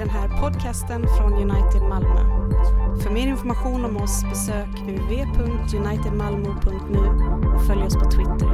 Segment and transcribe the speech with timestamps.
[0.00, 2.20] den här podcasten från United Malmö.
[3.02, 6.98] För mer information om oss besök www.unitedmalmo.nu
[7.54, 8.50] och följ oss på Twitter.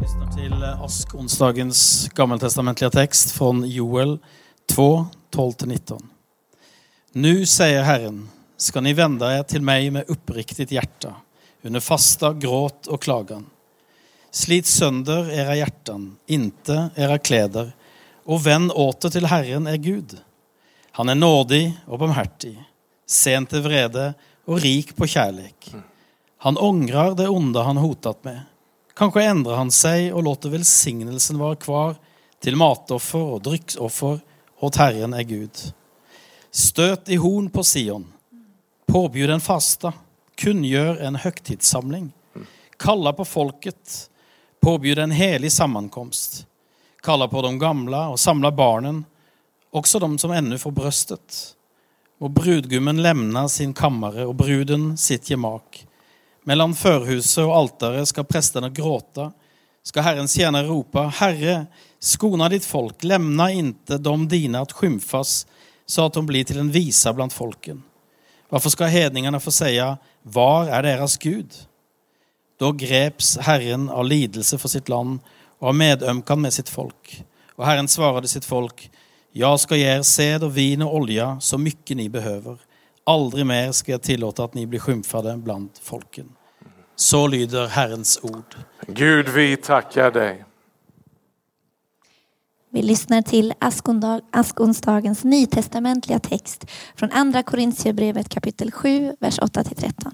[0.00, 4.18] Lyssnar till eh, askonsdagens gammaltestamentliga text från Joel
[4.70, 6.02] 2, 12-19.
[7.12, 11.14] Nu säger Herren, ska ni vända er till mig med uppriktigt hjärta,
[11.62, 13.46] under fasta, gråt och klagan.
[14.30, 17.72] Slit sönder era hjärtan, inte era kläder,
[18.24, 20.16] och vänd åter till Herren, er Gud.
[20.90, 22.64] Han är nådig och barmhärtig,
[23.06, 24.14] sen till vrede
[24.44, 25.74] och rik på kärlek.
[26.38, 28.40] Han ångrar det onda han hotat med.
[28.94, 31.96] Kanske ändrar han sig och låter välsignelsen vara kvar
[32.40, 34.20] till matoffer och drycksoffer
[34.60, 35.50] åt Herren är Gud.
[36.50, 38.12] Stöt i horn på Sion,
[38.86, 39.92] påbjud en fasta,
[40.34, 42.12] kungör en högtidssamling,
[42.76, 44.10] kalla på folket,
[44.60, 46.46] Påbjuda en helig sammankomst,
[47.02, 49.04] kalla på de gamla och samla barnen,
[49.70, 51.54] också de som ännu får bröstet.
[52.20, 55.86] Och brudgummen lämna sin kammare och bruden sitt gemak.
[56.44, 59.32] Mellan förhuset och altaret ska prästerna gråta,
[59.82, 61.66] ska Herrens tjänare ropa, Herre,
[61.98, 65.46] skona ditt folk, lämna inte de dina att skymfas
[65.86, 67.82] så att de blir till en visa bland folken.
[68.48, 71.54] Varför ska hedningarna få säga, var är deras Gud?
[72.58, 75.20] Då greps Herren av lidelse för sitt land
[75.58, 77.24] och av medömkan med sitt folk.
[77.54, 78.90] Och Herren svarade sitt folk,
[79.32, 82.58] jag ska ge er sed och vin och olja så mycket ni behöver.
[83.04, 86.28] Aldrig mer ska jag tillåta att ni blir skymfade bland folken.
[86.96, 88.56] Så lyder Herrens ord.
[88.86, 90.44] Gud, vi tackar dig.
[92.70, 93.54] Vi lyssnar till
[94.30, 96.64] askonsdagens nytestamentliga text
[96.96, 100.12] från andra Korintierbrevet kapitel 7, vers 8-13.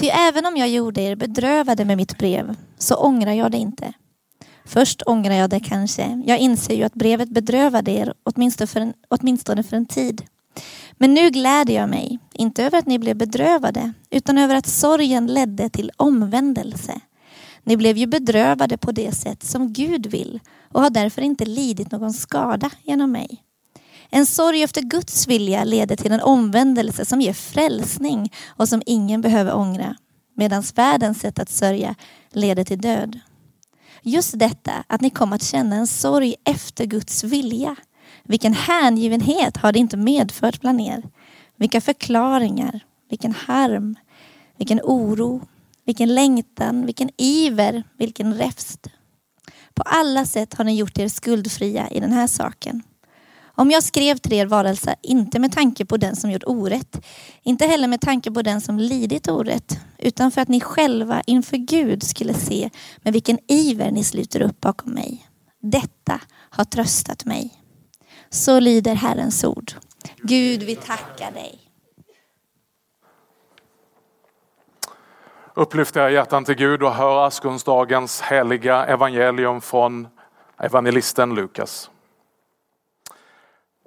[0.00, 3.92] Ty även om jag gjorde er bedrövade med mitt brev så ångrar jag det inte.
[4.64, 6.22] Först ångrar jag det kanske.
[6.26, 10.22] Jag inser ju att brevet bedrövade er åtminstone för en, åtminstone för en tid.
[10.92, 15.26] Men nu gläder jag mig, inte över att ni blev bedrövade, utan över att sorgen
[15.26, 17.00] ledde till omvändelse.
[17.62, 20.40] Ni blev ju bedrövade på det sätt som Gud vill
[20.72, 23.42] och har därför inte lidit någon skada genom mig.
[24.10, 29.20] En sorg efter Guds vilja leder till en omvändelse som ger frälsning och som ingen
[29.20, 29.96] behöver ångra.
[30.36, 31.94] Medan världens sätt att sörja
[32.32, 33.20] leder till död.
[34.02, 37.76] Just detta att ni kom att känna en sorg efter Guds vilja.
[38.22, 41.02] Vilken hängivenhet har det inte medfört bland er?
[41.56, 42.80] Vilka förklaringar,
[43.10, 43.96] vilken harm,
[44.56, 45.40] vilken oro,
[45.84, 48.86] vilken längtan, vilken iver, vilken räfst.
[49.74, 52.82] På alla sätt har ni gjort er skuldfria i den här saken.
[53.58, 57.06] Om jag skrev till er varelse, inte med tanke på den som gjort orätt,
[57.42, 61.56] inte heller med tanke på den som lidit orätt, utan för att ni själva inför
[61.56, 65.28] Gud skulle se med vilken iver ni sluter upp bakom mig.
[65.62, 67.54] Detta har tröstat mig.
[68.30, 69.72] Så lyder Herrens ord.
[70.22, 71.58] Gud, vi tackar dig.
[75.54, 80.08] Upplyft era hjärtan till Gud och hör askonsdagens heliga evangelium från
[80.58, 81.90] evangelisten Lukas.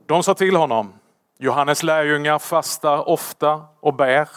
[0.09, 0.93] De sa till honom,
[1.37, 4.29] Johannes lärjungar fastar ofta och bär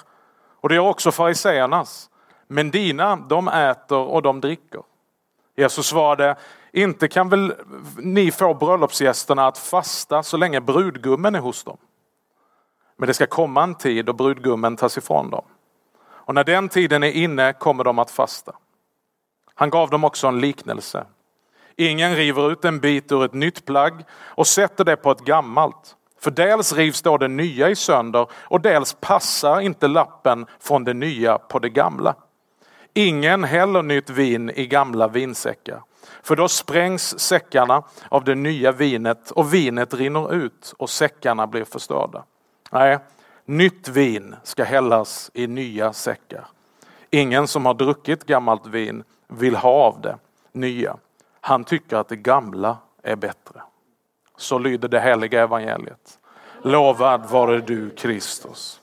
[0.60, 2.10] och det gör också fariseernas.
[2.46, 4.82] Men dina, de äter och de dricker.
[5.56, 6.36] Jesus svarade,
[6.72, 7.54] inte kan väl
[7.96, 11.76] ni få bröllopsgästerna att fasta så länge brudgummen är hos dem.
[12.96, 15.44] Men det ska komma en tid då brudgummen tas ifrån dem.
[16.04, 18.52] Och när den tiden är inne kommer de att fasta.
[19.54, 21.06] Han gav dem också en liknelse.
[21.88, 25.96] Ingen river ut en bit ur ett nytt plagg och sätter det på ett gammalt.
[26.20, 30.94] För dels rivs då det nya i sönder och dels passar inte lappen från det
[30.94, 32.14] nya på det gamla.
[32.94, 35.82] Ingen häller nytt vin i gamla vinsäckar.
[36.22, 41.64] För då sprängs säckarna av det nya vinet och vinet rinner ut och säckarna blir
[41.64, 42.24] förstörda.
[42.70, 42.98] Nej,
[43.44, 46.46] nytt vin ska hällas i nya säckar.
[47.10, 50.16] Ingen som har druckit gammalt vin vill ha av det
[50.52, 50.96] nya.
[51.44, 53.62] Han tycker att det gamla är bättre.
[54.36, 56.18] Så lyder det heliga evangeliet.
[56.62, 58.80] Lovad vare du Kristus.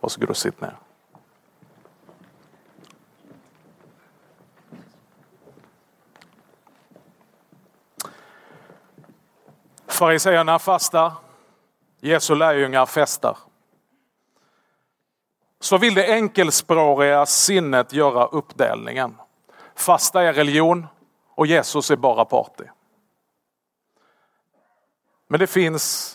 [0.00, 0.76] Varsågod och sitt ner.
[9.86, 11.12] Fariseerna fastar,
[12.00, 13.36] Jesu lärjungar festar.
[15.60, 19.16] Så vill det enkelspråriga sinnet göra uppdelningen.
[19.74, 20.86] Fasta är religion
[21.38, 22.64] och Jesus är bara party.
[25.28, 26.14] Men det finns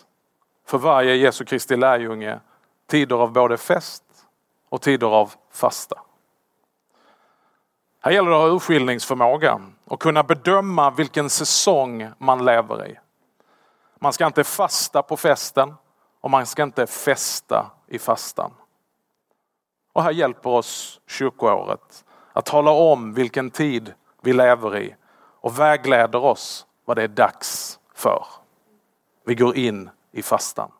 [0.66, 2.40] för varje Jesu Kristi lärjunge
[2.88, 4.04] tider av både fest
[4.70, 6.02] och tider av fasta.
[8.00, 13.00] Här gäller det att ha urskiljningsförmåga och kunna bedöma vilken säsong man lever i.
[14.00, 15.74] Man ska inte fasta på festen
[16.22, 18.52] och man ska inte festa i fastan.
[19.94, 24.96] Och här hjälper oss kyrkoåret att tala om vilken tid vi lever i
[25.44, 28.25] och vägleder oss vad det är dags för.
[29.25, 30.72] Vi går in i fastan.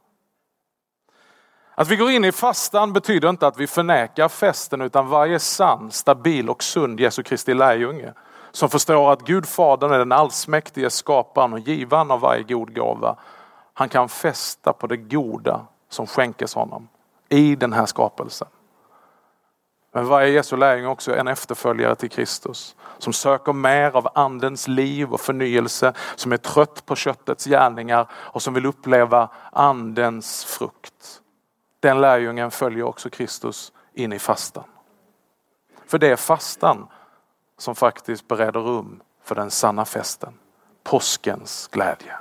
[1.75, 5.92] Att vi går in i fastan betyder inte att vi förnekar festen utan varje sann,
[5.92, 8.13] stabil och sund Jesu Kristi lärjunge
[8.51, 13.15] som förstår att Gud Fadern är den allsmäktige skaparen och givaren av varje god gåva.
[13.74, 16.88] Han kan fästa på det goda som skänkes honom
[17.30, 18.48] i den här skapelsen.
[19.95, 25.13] Men varje Jesu lärjunge också en efterföljare till Kristus som söker mer av andens liv
[25.13, 31.22] och förnyelse, som är trött på köttets gärningar och som vill uppleva andens frukt.
[31.80, 34.63] Den lärjungen följer också Kristus in i fastan.
[35.88, 36.88] För det är fastan
[37.57, 40.34] som faktiskt bereder rum för den sanna festen,
[40.84, 42.16] påskens glädje.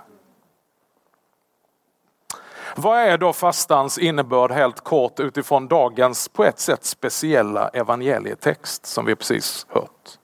[2.77, 9.05] Vad är då fastans innebörd helt kort utifrån dagens på ett sätt speciella evangelietext som
[9.05, 10.19] vi precis hört?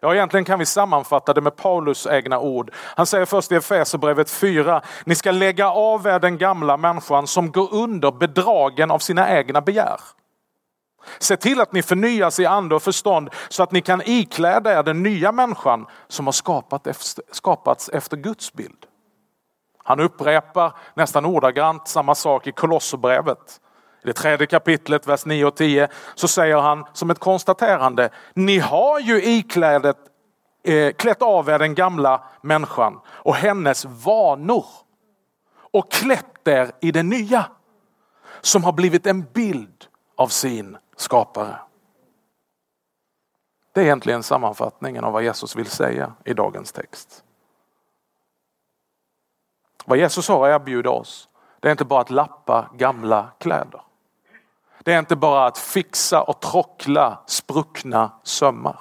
[0.00, 2.70] Ja, egentligen kan vi sammanfatta det med Paulus egna ord.
[2.74, 7.52] Han säger först i Efesierbrevet 4, ni ska lägga av er den gamla människan som
[7.52, 10.00] går under bedragen av sina egna begär.
[11.18, 14.82] Se till att ni förnyas i ande och förstånd så att ni kan ikläda er
[14.82, 16.32] den nya människan som har
[17.32, 18.86] skapats efter Guds bild.
[19.86, 23.60] Han upprepar nästan ordagrant samma sak i Kolosserbrevet.
[24.02, 28.58] I det tredje kapitlet, vers 9 och 10, så säger han som ett konstaterande, ni
[28.58, 29.96] har ju iklädet,
[30.64, 34.64] eh, klätt av er den gamla människan och hennes vanor
[35.72, 37.44] och klätt er i det nya
[38.40, 39.84] som har blivit en bild
[40.16, 41.56] av sin skapare.
[43.74, 47.23] Det är egentligen sammanfattningen av vad Jesus vill säga i dagens text.
[49.84, 51.28] Vad Jesus har att erbjuda oss,
[51.60, 53.80] det är inte bara att lappa gamla kläder.
[54.82, 58.80] Det är inte bara att fixa och trockla spruckna sömmar.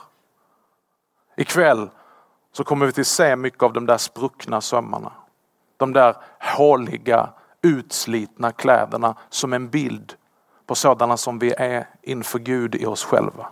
[1.38, 1.90] Ikväll
[2.52, 5.12] så kommer vi till se mycket av de där spruckna sömmarna.
[5.78, 6.16] De där
[6.58, 7.30] håliga,
[7.62, 10.14] utslitna kläderna som en bild
[10.66, 13.48] på sådana som vi är inför Gud i oss själva.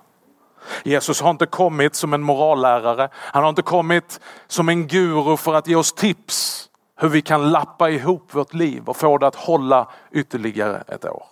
[0.83, 3.09] Jesus har inte kommit som en morallärare.
[3.13, 6.69] Han har inte kommit som en guru för att ge oss tips
[7.01, 11.25] hur vi kan lappa ihop vårt liv och få det att hålla ytterligare ett år.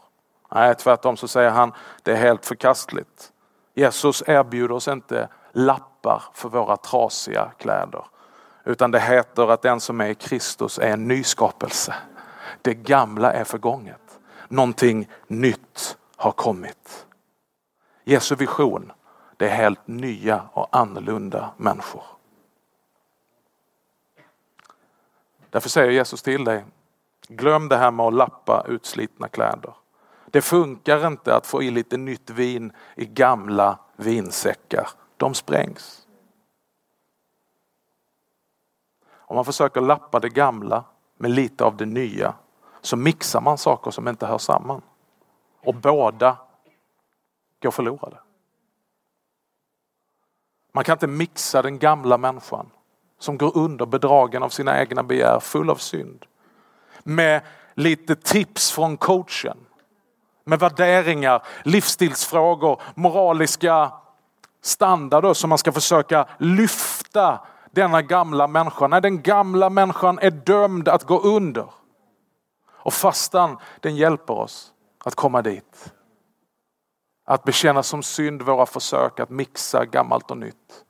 [0.53, 1.73] Nej, tvärtom så säger han
[2.03, 3.31] det är helt förkastligt.
[3.73, 8.05] Jesus erbjuder oss inte lappar för våra trasiga kläder.
[8.63, 11.95] Utan det heter att den som är i Kristus är en nyskapelse.
[12.61, 14.19] Det gamla är förgånget.
[14.47, 17.05] Någonting nytt har kommit.
[18.03, 18.91] Jesu vision,
[19.37, 22.18] det är helt nya och annorlunda människor.
[25.49, 26.65] Därför säger Jesus till dig,
[27.27, 29.73] glöm det här med att lappa utslitna kläder.
[30.25, 34.89] Det funkar inte att få i lite nytt vin i gamla vinsäckar.
[35.17, 36.07] De sprängs.
[39.09, 40.83] Om man försöker lappa det gamla
[41.17, 42.33] med lite av det nya
[42.81, 44.81] så mixar man saker som inte hör samman.
[45.61, 46.37] Och båda
[47.61, 48.17] går förlorade.
[50.71, 52.71] Man kan inte mixa den gamla människan
[53.19, 56.25] som går under bedragen av sina egna begär, full av synd.
[57.03, 57.41] Med
[57.73, 59.57] lite tips från coachen.
[60.43, 63.91] Med värderingar, livsstilsfrågor, moraliska
[64.61, 67.39] standarder som man ska försöka lyfta
[67.71, 68.87] denna gamla människa.
[68.87, 71.65] Nej, den gamla människan är dömd att gå under.
[72.69, 74.73] Och fastan den hjälper oss
[75.05, 75.93] att komma dit.
[77.25, 80.85] Att bekänna som synd våra försök att mixa gammalt och nytt.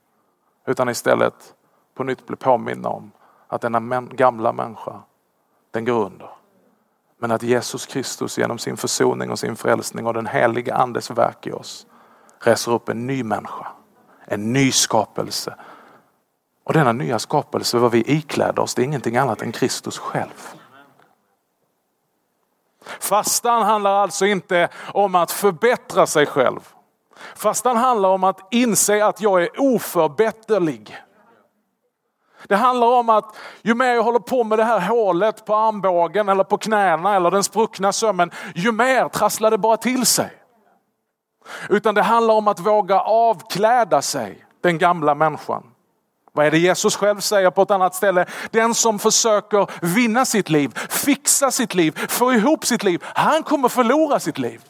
[0.65, 1.53] Utan istället
[1.99, 3.11] på nytt bli påminna om
[3.47, 5.01] att denna gamla människa,
[5.71, 6.29] den går under.
[7.17, 11.47] Men att Jesus Kristus genom sin försoning och sin frälsning och den heliga andes verk
[11.47, 11.87] i oss
[12.39, 13.67] reser upp en ny människa.
[14.25, 15.55] En ny skapelse.
[16.63, 20.53] Och denna nya skapelse, vad vi ikläder oss, det är ingenting annat än Kristus själv.
[22.99, 26.59] Fastan handlar alltså inte om att förbättra sig själv.
[27.35, 30.97] Fastan handlar om att inse att jag är oförbätterlig.
[32.47, 36.29] Det handlar om att ju mer jag håller på med det här hålet på armbågen
[36.29, 40.31] eller på knäna eller den spruckna sömmen, ju mer trasslar det bara till sig.
[41.69, 45.63] Utan det handlar om att våga avkläda sig den gamla människan.
[46.33, 48.25] Vad är det Jesus själv säger på ett annat ställe?
[48.51, 53.69] Den som försöker vinna sitt liv, fixa sitt liv, få ihop sitt liv, han kommer
[53.69, 54.61] förlora sitt liv.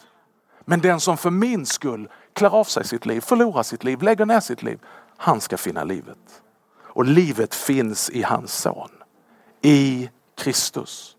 [0.66, 4.26] Men den som för min skull klär av sig sitt liv, förlorar sitt liv, lägger
[4.26, 4.80] ner sitt liv,
[5.18, 6.42] han ska finna livet.
[6.90, 8.90] Och livet finns i hans son.
[9.62, 11.16] I Kristus.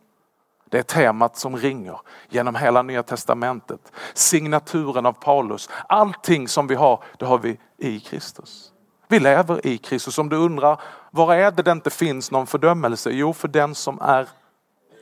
[0.68, 3.92] Det är temat som ringer genom hela nya testamentet.
[4.14, 5.68] Signaturen av Paulus.
[5.88, 8.72] Allting som vi har, det har vi i Kristus.
[9.08, 10.18] Vi lever i Kristus.
[10.18, 13.10] Om du undrar, var är det det inte finns någon fördömelse?
[13.10, 14.28] Jo, för den som är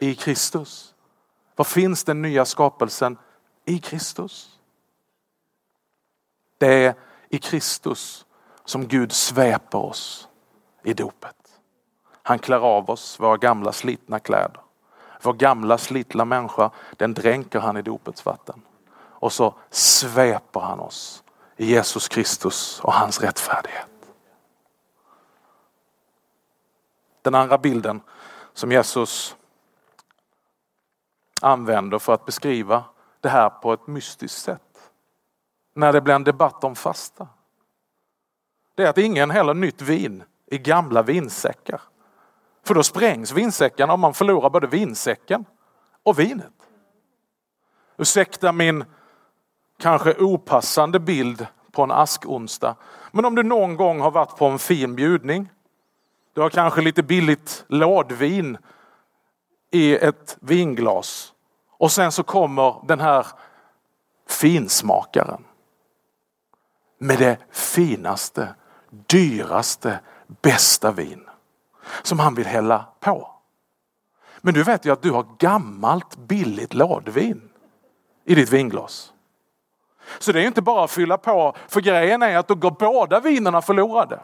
[0.00, 0.94] i Kristus.
[1.56, 3.18] Var finns den nya skapelsen?
[3.64, 4.50] I Kristus.
[6.58, 6.94] Det är
[7.28, 8.26] i Kristus
[8.64, 10.27] som Gud sveper oss
[10.90, 11.60] i dopet.
[12.22, 14.60] Han klär av oss våra gamla slitna kläder.
[15.22, 18.62] Vår gamla slitna människa, den dränker han i dopets vatten.
[18.98, 21.22] Och så sveper han oss
[21.56, 23.88] i Jesus Kristus och hans rättfärdighet.
[27.22, 28.00] Den andra bilden
[28.52, 29.36] som Jesus
[31.42, 32.84] använder för att beskriva
[33.20, 34.90] det här på ett mystiskt sätt.
[35.74, 37.28] När det blir en debatt om fasta.
[38.74, 41.80] Det är att ingen häller nytt vin i gamla vinsäckar.
[42.66, 45.44] För då sprängs vinsäckarna och man förlorar både vinsäcken
[46.02, 46.52] och vinet.
[47.96, 48.84] Ursäkta min
[49.78, 52.76] kanske opassande bild på en askonsdag.
[53.12, 55.50] Men om du någon gång har varit på en fin bjudning.
[56.34, 58.58] Du har kanske lite billigt lådvin
[59.70, 61.32] i ett vinglas.
[61.78, 63.26] Och sen så kommer den här
[64.28, 65.44] finsmakaren.
[66.98, 68.54] Med det finaste,
[68.90, 70.00] dyraste,
[70.42, 71.24] bästa vin
[72.02, 73.30] som han vill hälla på.
[74.40, 77.48] Men du vet ju att du har gammalt billigt lådvin
[78.24, 79.12] i ditt vinglas.
[80.18, 83.20] Så det är inte bara att fylla på, för grejen är att då går båda
[83.20, 84.20] vinerna förlorade.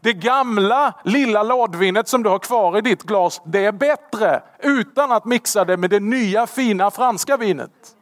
[0.00, 5.12] Det gamla lilla lådvinet som du har kvar i ditt glas, det är bättre utan
[5.12, 7.94] att mixa det med det nya fina franska vinet.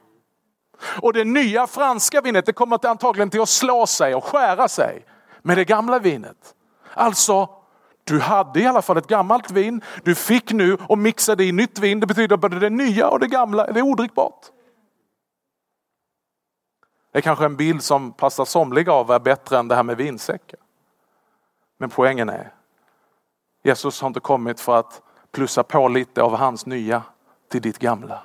[1.02, 5.04] Och det nya franska vinet det kommer antagligen till att slå sig och skära sig
[5.42, 6.54] med det gamla vinet.
[6.96, 7.48] Alltså
[8.04, 9.80] du hade i alla fall ett gammalt vin.
[10.04, 12.00] Du fick nu och mixade i nytt vin.
[12.00, 14.46] Det betyder att både det nya och det gamla det är odrickbart.
[17.12, 19.96] Det är kanske en bild som passar somliga av är bättre än det här med
[19.96, 20.60] vinsäckar.
[21.78, 22.52] Men poängen är,
[23.62, 27.02] Jesus har inte kommit för att plussa på lite av hans nya
[27.48, 28.22] till ditt gamla.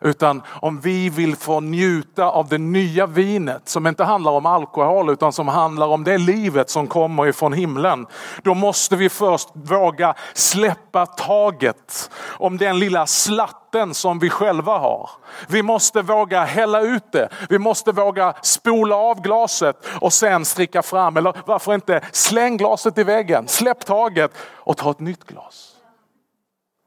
[0.00, 5.10] Utan om vi vill få njuta av det nya vinet som inte handlar om alkohol
[5.10, 8.06] utan som handlar om det livet som kommer ifrån himlen.
[8.42, 15.10] Då måste vi först våga släppa taget om den lilla slatten som vi själva har.
[15.48, 17.28] Vi måste våga hälla ut det.
[17.48, 21.16] Vi måste våga spola av glaset och sen stricka fram.
[21.16, 25.72] Eller varför inte släng glaset i väggen, släpp taget och ta ett nytt glas.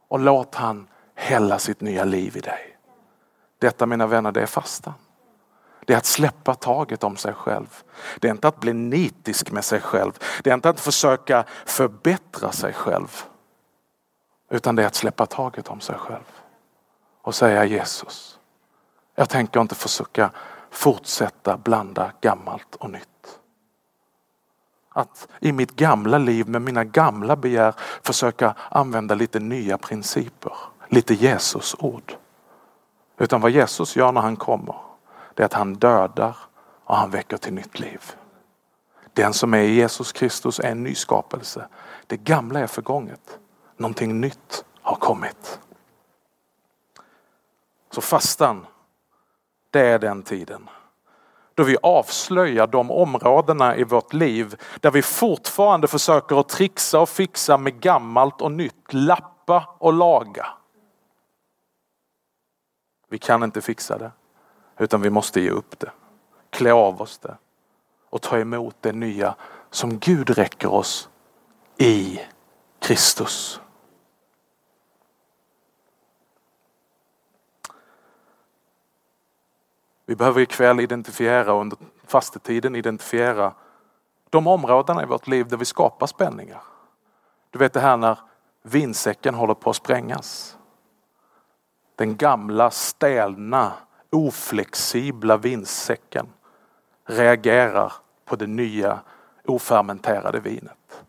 [0.09, 2.70] Och låt han hälla sitt nya liv i dig.
[3.61, 4.93] Detta mina vänner, det är fasta.
[5.85, 7.83] Det är att släppa taget om sig själv.
[8.19, 10.11] Det är inte att bli nitisk med sig själv.
[10.43, 13.23] Det är inte att försöka förbättra sig själv.
[14.49, 16.23] Utan det är att släppa taget om sig själv.
[17.21, 18.39] Och säga Jesus,
[19.15, 20.31] jag tänker inte försöka
[20.69, 23.39] fortsätta blanda gammalt och nytt.
[24.89, 30.53] Att i mitt gamla liv med mina gamla begär försöka använda lite nya principer.
[30.87, 32.15] Lite Jesus ord.
[33.21, 34.75] Utan vad Jesus gör när han kommer,
[35.33, 36.37] det är att han dödar
[36.85, 38.01] och han väcker till nytt liv.
[39.13, 41.67] Den som är i Jesus Kristus är en ny skapelse.
[42.07, 43.39] Det gamla är förgånget.
[43.77, 45.59] Någonting nytt har kommit.
[47.91, 48.65] Så fastan,
[49.71, 50.69] det är den tiden
[51.55, 57.09] då vi avslöjar de områdena i vårt liv där vi fortfarande försöker att trixa och
[57.09, 60.47] fixa med gammalt och nytt, lappa och laga.
[63.11, 64.11] Vi kan inte fixa det.
[64.77, 65.91] Utan vi måste ge upp det.
[66.49, 67.37] Klä av oss det.
[68.09, 69.35] Och ta emot det nya
[69.69, 71.09] som Gud räcker oss
[71.77, 72.21] i
[72.79, 73.61] Kristus.
[80.05, 81.77] Vi behöver ikväll identifiera under
[82.07, 83.53] fastetiden identifiera
[84.29, 86.61] de områdena i vårt liv där vi skapar spänningar.
[87.49, 88.19] Du vet det här när
[88.61, 90.57] vinsäcken håller på att sprängas.
[92.01, 93.73] Den gamla stelna,
[94.09, 96.27] oflexibla vinsäcken
[97.05, 97.93] reagerar
[98.25, 98.99] på det nya
[99.45, 101.03] ofermenterade vinet.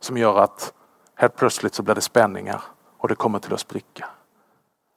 [0.00, 0.72] Som gör att
[1.14, 2.62] helt plötsligt så blir det spänningar
[2.98, 4.08] och det kommer till att spricka.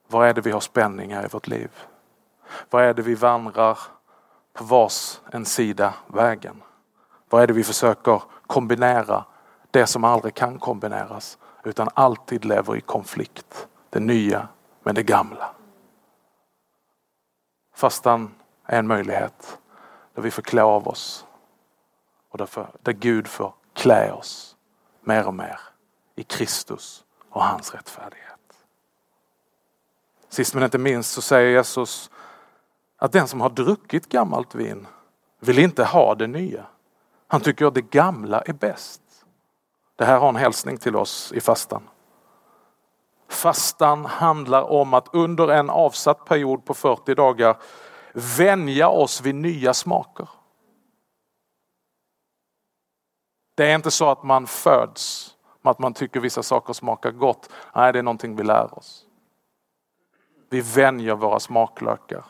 [0.08, 1.72] Vad är det vi har spänningar i vårt liv?
[2.70, 3.80] Vad är det vi vandrar
[4.54, 6.64] på vars en sida vägen?
[7.30, 9.26] Vad är det vi försöker kombinera?
[9.72, 13.68] Det som aldrig kan kombineras utan alltid lever i konflikt.
[13.90, 14.48] Det nya
[14.84, 15.56] med det gamla.
[17.76, 19.60] Fastan är en möjlighet
[20.14, 21.26] där vi får klä av oss
[22.30, 24.56] och därför, där Gud får klä oss
[25.02, 25.60] mer och mer
[26.16, 28.30] i Kristus och hans rättfärdighet.
[30.30, 32.12] Sist men inte minst så säger Jesus
[32.98, 34.88] att den som har druckit gammalt vin
[35.40, 36.66] vill inte ha det nya.
[37.28, 39.02] Han tycker att det gamla är bäst.
[39.96, 41.90] Det här har en hälsning till oss i fastan.
[43.30, 47.58] Fastan handlar om att under en avsatt period på 40 dagar
[48.14, 50.30] vänja oss vid nya smaker.
[53.56, 57.50] Det är inte så att man föds med att man tycker vissa saker smakar gott.
[57.76, 59.06] Nej, det är någonting vi lär oss.
[60.50, 62.26] Vi vänjer våra smaklökar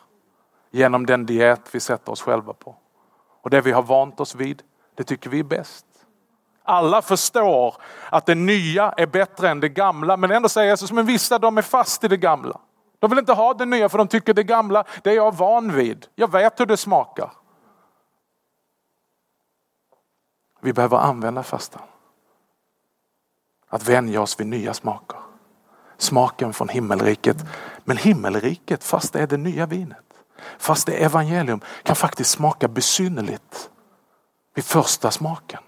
[0.71, 2.75] genom den diet vi sätter oss själva på.
[3.41, 4.63] Och det vi har vant oss vid,
[4.95, 5.85] det tycker vi är bäst.
[6.63, 7.75] Alla förstår
[8.09, 11.57] att det nya är bättre än det gamla men ändå säger Jesus, men vissa de
[11.57, 12.59] är fast i det gamla.
[12.99, 15.73] De vill inte ha det nya för de tycker det gamla, det är jag van
[15.73, 16.07] vid.
[16.15, 17.31] Jag vet hur det smakar.
[20.61, 21.81] Vi behöver använda fastan.
[23.69, 25.19] Att vänja oss vid nya smaker.
[25.97, 27.37] Smaken från himmelriket.
[27.83, 29.97] Men himmelriket, fast det är det nya vinet,
[30.57, 33.69] fast det är evangelium, kan faktiskt smaka besynnerligt
[34.55, 35.59] vid första smaken.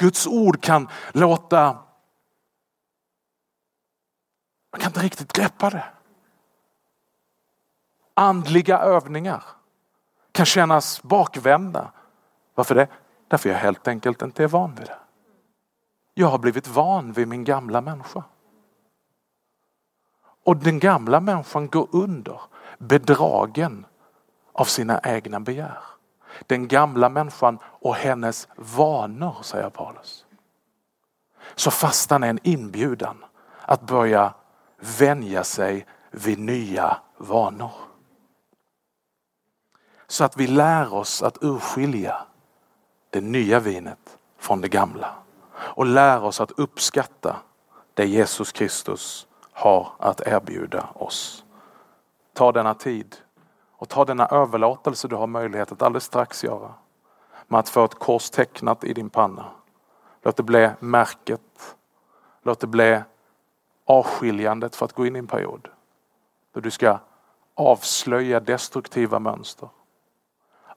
[0.00, 1.78] Guds ord kan låta...
[4.72, 5.84] Man kan inte riktigt greppa det.
[8.14, 9.44] Andliga övningar
[10.32, 11.92] kan kännas bakvända.
[12.54, 12.88] Varför det?
[13.28, 14.98] Därför jag helt enkelt inte är van vid det.
[16.14, 18.24] Jag har blivit van vid min gamla människa.
[20.44, 22.40] Och den gamla människan går under,
[22.78, 23.86] bedragen
[24.52, 25.82] av sina egna begär.
[26.46, 30.24] Den gamla människan och hennes vanor, säger Paulus.
[31.54, 33.24] Så fastan är en inbjudan
[33.62, 34.34] att börja
[34.98, 37.72] vänja sig vid nya vanor.
[40.06, 42.22] Så att vi lär oss att urskilja
[43.10, 45.14] det nya vinet från det gamla
[45.52, 47.36] och lär oss att uppskatta
[47.94, 51.44] det Jesus Kristus har att erbjuda oss.
[52.32, 53.16] Ta denna tid
[53.80, 56.74] och ta denna överlåtelse du har möjlighet att alldeles strax göra
[57.48, 59.44] med att få ett kors tecknat i din panna.
[60.22, 61.76] Låt det bli märket.
[62.42, 63.00] Låt det bli
[63.84, 65.68] avskiljandet för att gå in i en period
[66.52, 66.98] då du ska
[67.54, 69.68] avslöja destruktiva mönster.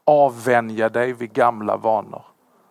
[0.05, 2.25] Avvänja dig vid gamla vanor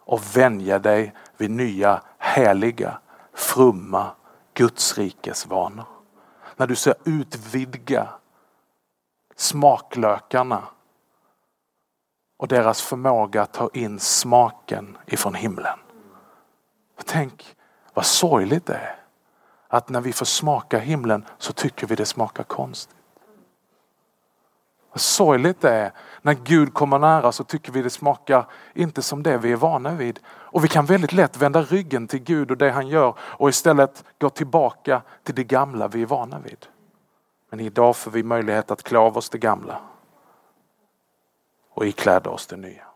[0.05, 2.99] och vänja dig vid nya heliga,
[3.33, 4.11] frumma
[4.55, 5.87] Gudsrikes vanor.
[6.57, 8.09] När du ska utvidga
[9.43, 10.63] smaklökarna
[12.37, 15.79] och deras förmåga att ta in smaken ifrån himlen.
[17.05, 17.57] Tänk
[17.95, 18.97] vad sorgligt det är
[19.69, 22.97] att när vi får smaka himlen så tycker vi det smakar konstigt.
[24.93, 29.23] Vad sorgligt det är när Gud kommer nära så tycker vi det smakar inte som
[29.23, 30.21] det vi är vana vid.
[30.27, 34.05] Och vi kan väldigt lätt vända ryggen till Gud och det han gör och istället
[34.19, 36.67] gå tillbaka till det gamla vi är vana vid.
[37.53, 39.81] Men idag får vi möjlighet att klä av oss det gamla
[41.71, 42.87] och ikläda oss det nya.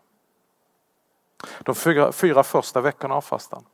[1.59, 3.65] De fyra, fyra första veckorna av fastan.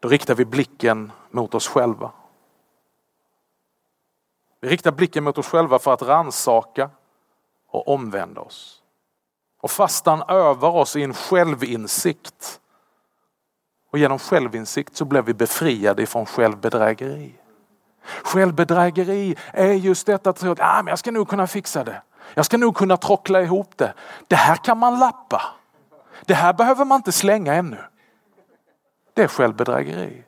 [0.00, 2.12] Då riktar vi blicken mot oss själva.
[4.60, 6.90] Vi riktar blicken mot oss själva för att ransaka
[7.66, 8.82] och omvända oss.
[9.60, 12.60] Och fastan övar oss i en självinsikt.
[13.90, 17.41] Och genom självinsikt så blir vi befriade ifrån självbedrägeri.
[18.04, 22.02] Självbedrägeri är just detta att tro att ah, men jag ska nog kunna fixa det.
[22.34, 23.94] Jag ska nog kunna trockla ihop det.
[24.28, 25.42] Det här kan man lappa.
[26.26, 27.78] Det här behöver man inte slänga ännu.
[29.14, 30.24] Det är självbedrägeri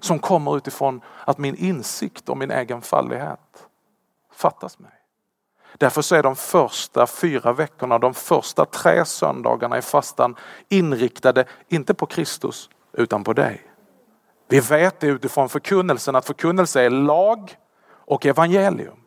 [0.00, 3.66] som kommer utifrån att min insikt om min egen fallighet
[4.32, 4.90] fattas mig.
[5.78, 10.36] Därför så är de första fyra veckorna, de första tre söndagarna i fastan
[10.68, 13.67] inriktade inte på Kristus utan på dig.
[14.48, 17.56] Vi vet det utifrån förkunnelsen att förkunnelse är lag
[17.90, 19.00] och evangelium.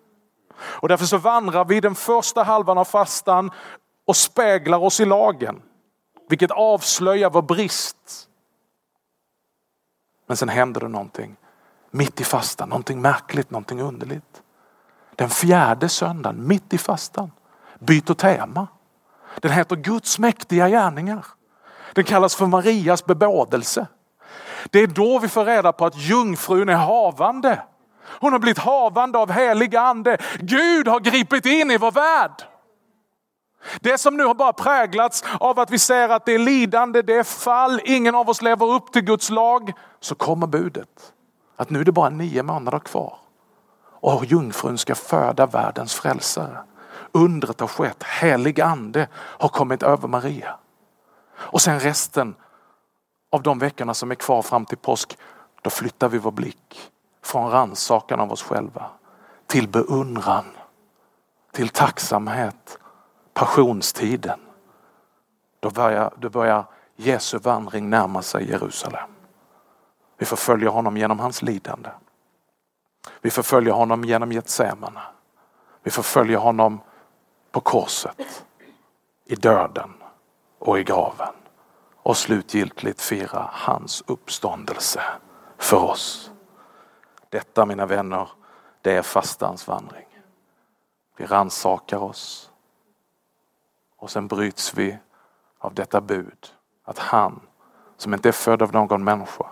[0.57, 3.51] Och därför så vandrar vi den första halvan av fastan
[4.05, 5.61] och speglar oss i lagen.
[6.29, 8.27] Vilket avslöjar vår brist.
[10.27, 11.37] Men sen händer det någonting
[11.91, 14.43] mitt i fastan, någonting märkligt, någonting underligt.
[15.15, 17.31] Den fjärde söndagen, mitt i fastan,
[17.79, 18.67] byter tema.
[19.39, 21.25] Den heter Guds mäktiga gärningar.
[21.93, 23.87] Den kallas för Marias bebådelse.
[24.69, 27.61] Det är då vi får reda på att jungfrun är havande.
[28.19, 30.17] Hon har blivit havande av helig ande.
[30.39, 32.31] Gud har gripit in i vår värld.
[33.79, 37.13] Det som nu har bara präglats av att vi ser att det är lidande, det
[37.13, 39.73] är fall, ingen av oss lever upp till Guds lag.
[39.99, 41.13] Så kommer budet
[41.55, 43.17] att nu är det bara nio månader kvar.
[43.83, 46.57] Och jungfrun ska föda världens frälsare.
[47.11, 50.55] Undret har skett, helig ande har kommit över Maria.
[51.33, 52.35] Och sen resten
[53.31, 55.17] av de veckorna som är kvar fram till påsk,
[55.61, 56.91] då flyttar vi vår blick
[57.23, 58.89] från rannsakan av oss själva
[59.47, 60.45] till beundran,
[61.51, 62.79] till tacksamhet,
[63.33, 64.39] passionstiden.
[65.59, 66.65] Då börjar, då börjar
[66.95, 69.09] Jesu vandring närma sig Jerusalem.
[70.17, 71.89] Vi förföljer honom genom hans lidande.
[73.21, 75.01] Vi förföljer honom genom Getsemane.
[75.83, 76.81] Vi förföljer honom
[77.51, 78.45] på korset,
[79.25, 79.93] i döden
[80.59, 81.40] och i graven.
[82.03, 85.01] Och slutgiltigt fira hans uppståndelse
[85.57, 86.31] för oss.
[87.29, 88.29] Detta mina vänner,
[88.81, 90.07] det är fastans vandring.
[91.17, 92.51] Vi ransakar oss
[93.97, 94.97] och sen bryts vi
[95.59, 97.41] av detta bud att han
[97.97, 99.45] som inte är född av någon människa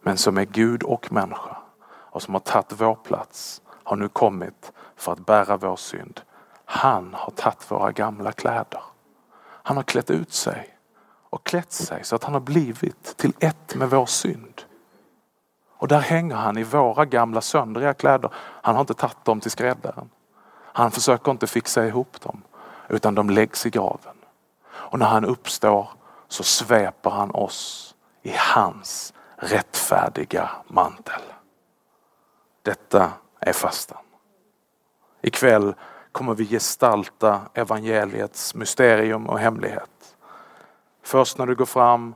[0.00, 4.72] men som är Gud och människa och som har tagit vår plats har nu kommit
[4.96, 6.20] för att bära vår synd.
[6.64, 8.82] Han har tagit våra gamla kläder.
[9.40, 10.77] Han har klätt ut sig
[11.30, 14.62] och klätt sig så att han har blivit till ett med vår synd.
[15.76, 18.30] Och där hänger han i våra gamla söndriga kläder.
[18.34, 20.10] Han har inte tagit dem till skräddaren.
[20.72, 22.42] Han försöker inte fixa ihop dem
[22.88, 24.16] utan de läggs i graven.
[24.66, 25.88] Och när han uppstår
[26.28, 31.22] så sveper han oss i hans rättfärdiga mantel.
[32.62, 34.02] Detta är fastan.
[35.22, 35.74] Ikväll
[36.12, 40.16] kommer vi gestalta evangeliets mysterium och hemlighet.
[41.08, 42.14] Först när du går fram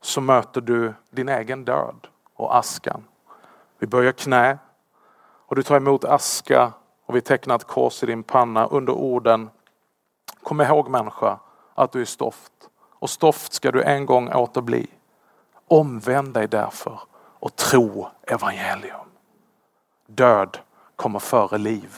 [0.00, 3.04] så möter du din egen död och askan.
[3.78, 4.58] Vi böjer knä
[5.46, 6.72] och du tar emot aska
[7.06, 9.50] och vi tecknar ett kors i din panna under orden
[10.42, 11.38] Kom ihåg människa
[11.74, 12.52] att du är stoft
[12.90, 14.86] och stoft ska du en gång åter bli.
[15.68, 19.08] Omvänd dig därför och tro evangelium.
[20.06, 20.58] Död
[20.96, 21.96] kommer före liv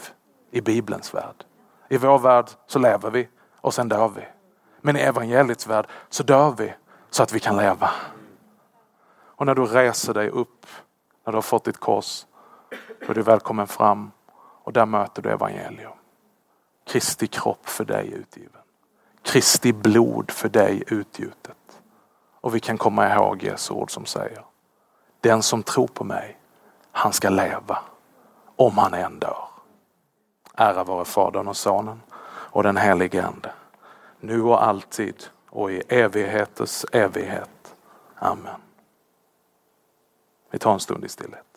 [0.51, 1.44] i Bibelns värld.
[1.88, 3.29] I vår värld så lever vi
[3.61, 4.36] och sen dör vi.
[4.87, 6.75] Men i evangeliets värld så dör vi
[7.11, 7.90] så att vi kan leva.
[9.09, 10.66] Och när du reser dig upp,
[11.25, 12.27] när du har fått ditt kors,
[13.01, 14.11] då är du välkommen fram
[14.62, 15.92] och där möter du evangelium.
[16.85, 18.62] Kristi kropp för dig utgiven.
[19.22, 21.81] Kristi blod för dig utgjutet.
[22.40, 24.44] Och vi kan komma ihåg Jesu ord som säger
[25.20, 26.38] Den som tror på mig,
[26.92, 27.79] han ska leva
[28.57, 29.49] om han än dör.
[30.55, 33.53] Ära vare Fadern och Sonen och den helige Ande.
[34.27, 37.77] Nu och alltid och i evigheters evighet.
[38.15, 38.61] Amen.
[40.51, 41.56] Vi tar en stund i stillhet.